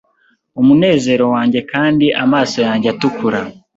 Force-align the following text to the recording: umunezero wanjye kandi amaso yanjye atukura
umunezero 0.61 1.25
wanjye 1.33 1.59
kandi 1.71 2.05
amaso 2.23 2.57
yanjye 2.67 2.87
atukura 2.93 3.39